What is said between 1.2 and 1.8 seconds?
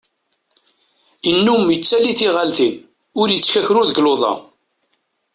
Innum